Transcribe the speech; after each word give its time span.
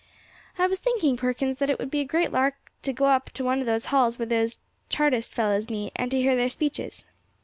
"I 0.57 0.65
was 0.65 0.79
thinking, 0.79 1.15
Perkins, 1.15 1.57
that 1.57 1.69
it 1.69 1.77
would 1.77 1.91
be 1.91 1.99
a 1.99 2.05
great 2.05 2.31
lark 2.31 2.55
to 2.81 2.91
go 2.91 3.05
up 3.05 3.29
to 3.33 3.43
one 3.43 3.59
of 3.59 3.67
those 3.67 3.85
halls 3.93 4.17
where 4.17 4.25
those 4.25 4.57
Chartist 4.89 5.31
fellows 5.35 5.69
meet, 5.69 5.91
and 5.95 6.09
to 6.09 6.19
hear 6.19 6.35
their 6.35 6.49
speeches." 6.49 7.05